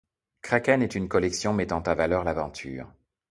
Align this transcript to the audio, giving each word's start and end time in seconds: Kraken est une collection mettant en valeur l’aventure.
Kraken 0.41 0.81
est 0.81 0.95
une 0.95 1.07
collection 1.07 1.53
mettant 1.53 1.83
en 1.87 1.93
valeur 1.93 2.23
l’aventure. 2.23 2.91